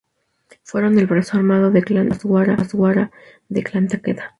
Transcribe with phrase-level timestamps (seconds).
[0.63, 3.11] Fueron el brazo armado del clan Ogasawara
[3.49, 4.23] y del clan Takeda.